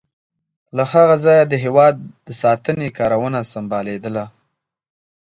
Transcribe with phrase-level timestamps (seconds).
[0.75, 1.95] له هغه ځایه د هېواد
[2.27, 4.15] د ساتنې کارونه سمبالیدل.